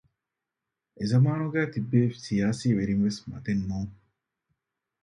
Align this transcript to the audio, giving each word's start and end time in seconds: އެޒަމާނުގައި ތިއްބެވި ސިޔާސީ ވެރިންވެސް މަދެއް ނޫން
އެޒަމާނުގައި 0.97 1.69
ތިއްބެވި 1.73 2.07
ސިޔާސީ 2.25 2.67
ވެރިންވެސް 2.77 3.19
މަދެއް 3.29 3.63
ނޫން 3.69 3.93